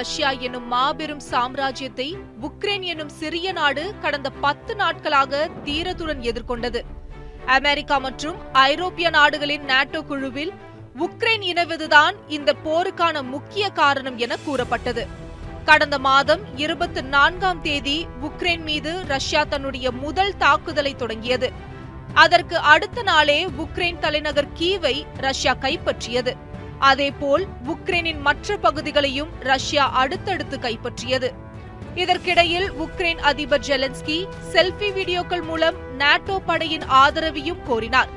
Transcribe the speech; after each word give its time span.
Russia 0.00 0.28
என்னும் 0.44 0.68
மாபெரும் 0.68 1.22
சாம்ராஜ்யத்தை 1.30 2.06
உக்ரைன் 2.46 2.84
என்னும் 2.92 3.12
சிறிய 3.20 3.48
நாடு 3.52 3.82
கடந்த 4.00 4.28
பத்து 4.44 4.72
நாட்களாக 4.74 5.48
தீரத்துடன் 5.64 6.22
எதிர்கொண்டது. 6.30 6.80
அமெரிக்கா 7.46 7.96
மற்றும் 7.98 8.36
ஐரோப்பிய 8.52 9.08
நாடுகளின் 9.10 9.64
நாட்டோ 9.64 10.00
குழுவில் 10.02 10.52
உக்ரைன் 10.98 11.44
இணைவதுதான் 11.52 12.14
இந்த 12.28 12.50
போருக்கான 12.64 13.22
முக்கிய 13.34 13.64
காரணம் 13.80 14.18
என 14.24 14.36
கூறப்பட்டது. 14.44 15.04
கடந்த 15.64 15.96
மாதம் 16.08 16.42
இருபத்தி 16.56 17.02
நான்காம் 17.14 17.62
தேதி 17.62 17.98
உக்ரைன் 18.28 18.64
மீது 18.68 18.92
ரஷ்யா 19.06 19.42
தன்னுடைய 19.44 19.86
முதல் 20.04 20.36
தாக்குதலை 20.36 20.94
தொடங்கியது. 20.94 21.50
அதற்கு 22.14 22.56
அடுத்த 22.74 23.02
நாளே 23.02 23.40
உக்ரைன் 23.64 23.98
தலைநகர் 23.98 24.52
கீவை 24.52 24.96
ரஷ்யா 25.26 25.54
கைப்பற்றியது. 25.54 26.34
அதேபோல் 26.80 27.46
உக்ரைனின் 27.66 28.20
மற்ற 28.20 28.56
பகுதிகளையும் 28.56 29.30
ரஷ்யா 29.40 29.90
அடுத்தடுத்து 29.90 30.58
கைப்பற்றியது. 30.58 31.30
இதற்கிடையில் 31.94 32.72
உக்ரைன் 32.72 33.20
அதிபர் 33.30 33.60
ஜெலன்ஸ்கி 33.60 34.26
செல்ஃபி 34.52 34.88
வீடியோக்கள் 34.92 35.42
மூலம் 35.42 35.76
நாட்டோ 35.96 36.38
படையின் 36.38 36.82
ஆதரவையும் 36.82 37.62
கோரினார். 37.68 38.10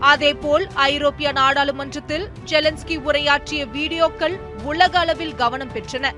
அதேபோல் 0.00 0.66
ஐரோப்பிய 0.74 1.32
நாடாளுமன்றத்தில் 1.32 2.28
ஜெலன்ஸ்கி 2.44 2.96
உரையாற்றிய 2.96 3.66
வீடியோக்கள் 3.66 4.36
உலக 4.62 4.98
அளவில் 4.98 5.34
கவனம் 5.34 5.72
பெற்றன. 5.72 6.12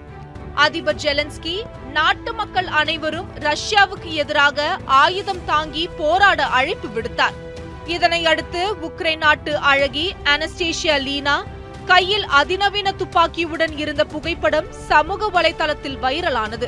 அதிபர் 0.54 0.96
ஜெலன்ஸ்கி 0.96 1.62
நாட்டு 1.92 2.34
மக்கள் 2.34 2.66
அனைவரும் 2.66 3.28
ரஷ்யாவுக்கு 3.38 4.10
எதிராக 4.22 4.76
ஆயுதம் 4.86 5.44
தாங்கி 5.44 5.88
போராட 5.96 6.46
அழைப்பு 6.46 6.88
விடுத்தார். 6.88 7.38
இதனை 7.86 8.26
அடுத்து 8.26 8.76
உக்ரைன் 8.88 9.16
நாட்டு 9.16 9.58
அழகி 9.58 10.14
அனஸ்டேஷியா 10.24 11.02
லீனா 11.02 11.44
கையில் 11.90 12.26
அதிநவீன 12.38 12.88
துப்பாக்கியுடன் 12.92 13.72
இருந்த 13.82 14.02
புகைப்படம் 14.04 14.68
சமூக 14.88 15.28
வலைதளத்தில் 15.36 15.96
வைரலானது. 16.04 16.66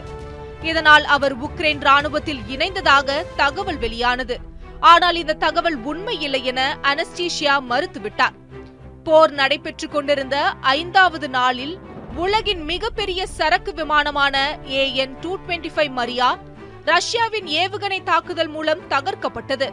இதனால் 0.63 1.05
அவர் 1.17 1.35
உக்ரைன் 1.47 1.81
ராணுவத்தில் 1.81 2.43
இணைந்ததாக 2.55 3.09
தகவல் 3.37 3.79
வெளியானது. 3.79 4.37
ஆனால் 4.93 5.17
இந்த 5.17 5.39
தகவல் 5.45 5.79
உண்மை 5.91 6.15
இல்லை 6.21 6.41
என 6.45 6.61
அனஸ்டீஷியா 6.83 7.55
மறுத்துவிட்டார். 7.71 8.37
போர் 9.05 9.33
நடைபெற்றுக் 9.41 9.93
கொண்டிருந்த 9.93 10.37
ஐந்தாவது 10.79 11.29
நாளில் 11.29 11.75
உலகின் 12.17 12.63
மிகப்பெரிய 12.73 13.21
சரக்கு 13.39 13.75
விமானமான 13.75 14.37
AN 14.83 15.15
two 15.21 15.33
twenty 15.37 15.71
five 15.77 15.93
Mriya 16.01 16.31
ரஷ்யாவின் 16.85 17.49
ஏவுகணை 17.63 18.01
தாக்குதல் 18.03 18.53
மூலம் 18.57 18.85
தகர்க்கப்பட்டது. 18.89 19.69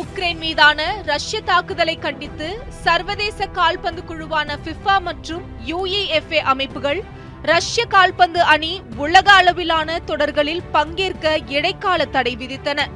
உக்ரைன் 0.00 0.40
மீதான 0.44 0.80
ரஷ்ய 1.02 1.40
தாக்குதலை 1.40 1.98
கண்டித்து 1.98 2.48
சர்வதேச 2.84 3.46
கால்பந்து 3.46 4.02
குழுவான 4.08 4.56
ஃபிஃபா 4.64 4.96
மற்றும் 5.00 5.44
யுஇஎஃப்ஏ 5.66 6.40
அமைப்புகள் 6.52 7.00
ரஷ்ய 7.42 7.84
கால்பந்து 7.86 8.40
அணி 8.54 8.82
உலக 8.96 9.32
அளவிலான 9.32 9.98
தொடர்களில் 9.98 10.62
பங்கேற்க 10.72 11.38
இடைக்கால 11.48 12.04
தடை 12.16 12.36
விதித்தன. 12.36 12.86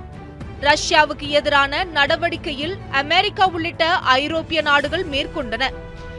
ரஷ்யாவுக்கு 0.60 1.28
எதிரான 1.38 1.84
நடவடிக்கையில் 1.84 2.76
அமெரிக்கா 3.02 3.46
உள்ளிட்ட 3.46 3.84
ஐரோப்பிய 4.18 4.60
நாடுகள் 4.60 5.06
மேற்கொண்டன. 5.06 5.70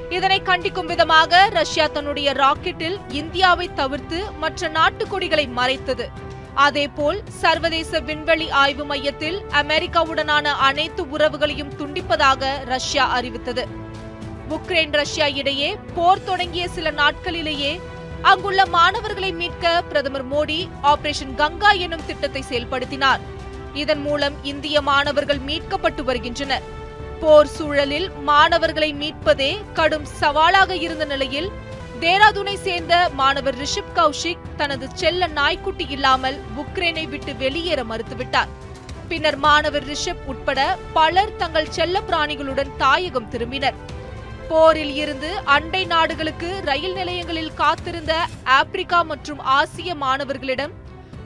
இதனை 0.10 0.42
கண்டிக்கும் 0.42 0.92
விதமாக 0.94 1.50
ரஷ்யா 1.60 1.88
தன்னுடைய 1.88 2.32
ராக்கெட்டில் 2.34 2.98
இந்தியாவை 3.22 3.70
தவிர்த்து 3.74 4.20
மற்ற 4.40 4.68
நாட்டு 4.68 5.08
கொடிகளை 5.08 5.48
மறைத்தது. 5.48 6.30
அதேபோல் 6.56 7.24
சர்வதேச 7.28 8.00
விண்வெளி 8.00 8.50
ஆய்வு 8.50 8.86
மையத்தில் 8.86 9.42
அமெரிக்காவுடனான 9.52 10.44
அனைத்து 10.44 11.04
உறவுகளையும் 11.04 11.72
துண்டிப்பதாக 11.78 12.66
ரஷ்யா 12.66 13.08
அறிவித்தது. 13.08 13.68
உக்ரைன் 14.50 14.92
ரஷ்யா 14.92 15.28
இடையே 15.28 15.78
போர் 15.96 16.24
தொடங்கிய 16.24 16.68
சில 16.68 16.92
நாட்களிலேயே 16.92 17.80
அங்குள்ள 18.22 18.66
மாணவர்களை 18.66 19.32
மீட்க 19.32 19.84
பிரதமர் 19.90 20.28
மோடி 20.28 20.70
ஆபரேஷன் 20.82 21.36
கங்கா 21.36 21.72
எனும் 21.72 22.06
திட்டத்தை 22.06 22.44
செயல்படுத்தினார். 22.50 23.20
இதன் 23.74 24.02
மூலம் 24.02 24.34
இந்திய 24.42 24.82
மாணவர்கள் 24.82 25.40
மீட்கப்பட்டு 25.40 26.04
வருகின்றனர். 26.04 26.62
போர் 27.20 27.48
சூழலில் 27.48 28.12
மாணவர்களை 28.12 28.94
மீட்பதே 28.94 29.58
கடும் 29.74 30.06
சவாலாக 30.06 30.76
இருந்த 30.76 31.06
நிலையில் 31.06 31.52
தேராதூனை 32.04 32.54
சேர்ந்த 32.66 33.10
மாணவர் 33.20 33.58
ரிஷப் 33.58 33.92
கௌஷிக் 33.96 34.46
தனது 34.58 34.86
செல்ல 34.94 35.28
நாய்க்குட்டி 35.28 35.86
இல்லாமல் 35.96 36.38
உக்ரைனை 36.62 37.04
விட்டு 37.10 37.36
வெளியேற 37.36 37.82
மறுத்துவிட்டார். 37.84 38.52
பின்னர் 39.10 39.38
மாணவர் 39.46 39.86
ரிஷப் 39.86 40.24
உட்பட 40.26 40.60
பலர் 40.94 41.36
தங்கள் 41.36 41.70
செல்ல 41.70 42.02
பிராணிகளுடன் 42.10 42.72
தாயகம் 42.78 43.28
திரும்பினர். 43.32 43.78
போரில் 44.50 44.96
இருந்து 44.96 45.30
அண்டை 45.56 45.86
நாடுகளுக்கு 45.86 46.50
ரயில் 46.70 46.94
நிலையங்களில் 46.94 47.54
காத்திருந்த 47.54 48.16
ஆப்பிரிக்கா 48.44 49.02
மற்றும் 49.02 49.44
ஆசிய 49.58 49.96
மாணவர்களிடம் 49.96 50.74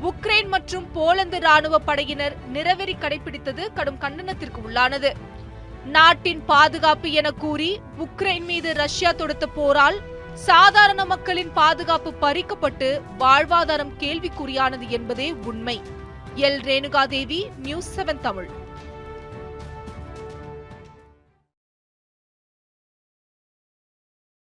உக்ரைன் 0.10 0.50
மற்றும் 0.56 0.88
போலந்து 0.94 1.40
ராணுவ 1.40 1.80
படையினர் 1.80 2.36
நிறவெறி 2.54 2.96
கடைபிடித்தது 3.04 3.66
கடும் 3.74 4.02
கண்டனத்திற்கு 4.02 4.60
உள்ளானது. 4.68 5.12
நாட்டின் 5.86 6.44
பாதுகாப்பு 6.46 7.12
என 7.12 7.32
கூறி 7.32 7.72
உக்ரைன் 8.06 8.46
மீது 8.46 8.74
ரஷ்யா 8.74 9.12
தொடுத்த 9.12 9.48
போரால் 9.48 9.98
சாதாரண 10.36 11.06
மக்களின் 11.06 11.54
பாதுகாப்பு 11.54 12.14
பறிக்கப்பட்டு 12.22 13.02
வாழ்வாதாரம் 13.20 13.92
கேள்விக்குறியானது 14.00 14.88
என்பதே 14.88 15.32
உண்மை. 15.32 15.82
L. 16.36 16.60
Renukadevi 16.62 17.48
news 17.58 18.00
seven 18.00 18.20
Tamil. 18.20 18.50